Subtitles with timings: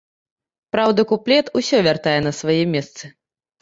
[0.75, 3.17] Праўда, куплет усё вяртае на свае месцы.